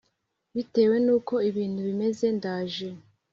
bitewe 0.55 0.95
n 1.05 1.07
uko 1.17 1.33
ibintu 1.49 1.79
bimeze 1.87 2.25
ndaje 2.37 2.87